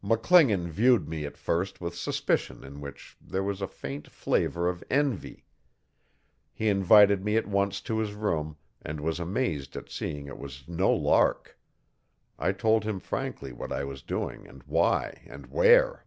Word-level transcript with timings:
McClingan 0.00 0.68
viewed 0.68 1.08
me 1.08 1.24
at 1.26 1.36
first 1.36 1.80
with 1.80 1.96
suspicion 1.96 2.62
in 2.62 2.80
which 2.80 3.16
there 3.20 3.42
was 3.42 3.60
a 3.60 3.66
faint 3.66 4.08
flavour 4.12 4.68
of 4.68 4.84
envy. 4.88 5.44
He 6.52 6.68
invited 6.68 7.24
me 7.24 7.36
at 7.36 7.48
once 7.48 7.80
to 7.80 7.98
his 7.98 8.12
room, 8.14 8.56
and 8.80 9.00
was 9.00 9.18
amazed 9.18 9.74
at 9.76 9.90
seeing 9.90 10.28
it 10.28 10.38
was 10.38 10.68
no 10.68 10.92
lark. 10.92 11.58
I 12.38 12.52
told 12.52 12.84
him 12.84 13.00
frankly 13.00 13.52
what 13.52 13.72
I 13.72 13.82
was 13.82 14.02
doing 14.02 14.46
and 14.46 14.62
why 14.68 15.22
and 15.26 15.46
where. 15.48 16.04